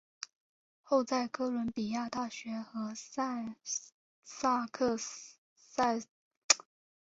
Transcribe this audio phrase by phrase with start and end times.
[0.81, 3.53] 后在哥伦比亚大学和萨
[4.23, 5.37] 塞克斯
[5.75, 5.99] 大学担任客座教
[6.57, 6.65] 授。